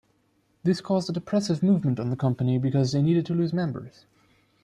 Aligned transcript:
This 0.63 0.81
caused 0.81 1.11
a 1.11 1.13
depressive 1.13 1.61
movement 1.61 1.99
on 1.99 2.09
the 2.09 2.15
company 2.15 2.57
because 2.57 2.91
they 2.91 3.03
needed 3.03 3.23
to 3.27 3.35
lose 3.35 3.53
members. 3.53 4.07